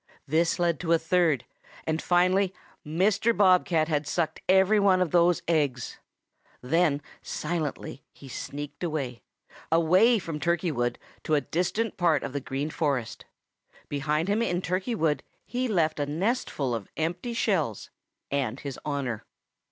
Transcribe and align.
This 0.27 0.57
led 0.57 0.79
to 0.79 0.93
a 0.93 0.97
third, 0.97 1.45
and 1.85 2.01
finally 2.01 2.55
Mr. 2.83 3.37
Bob 3.37 3.65
cat 3.67 3.87
had 3.87 4.07
sucked 4.07 4.41
every 4.49 4.79
one 4.79 4.99
of 4.99 5.11
those 5.11 5.43
eggs. 5.47 5.99
Then 6.59 7.03
silently 7.21 8.01
he 8.11 8.27
sneaked 8.27 8.83
away 8.83 9.21
away 9.71 10.17
from 10.17 10.39
Turkey 10.39 10.71
Wood 10.71 10.97
to 11.25 11.35
a 11.35 11.41
distant 11.41 11.97
part 11.97 12.23
of 12.23 12.33
the 12.33 12.41
Green 12.41 12.71
Forest. 12.71 13.25
Behind 13.89 14.27
him 14.27 14.41
in 14.41 14.63
Turkey 14.63 14.95
Wood 14.95 15.21
he 15.45 15.67
left 15.67 15.99
a 15.99 16.07
nestful 16.07 16.73
of 16.73 16.89
empty 16.97 17.33
shells 17.33 17.91
and 18.31 18.59
his 18.59 18.79
honor. 18.83 19.23